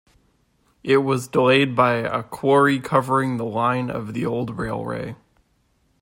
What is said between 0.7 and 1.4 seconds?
It was